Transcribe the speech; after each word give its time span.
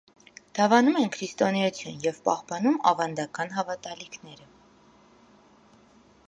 Դավանում 0.59 0.95
են 1.01 1.11
քրիստոնեություն 1.15 1.99
և 2.05 2.17
պահպանում 2.29 2.79
ավանդական 2.93 3.53
հավատալիքները։ 3.59 4.49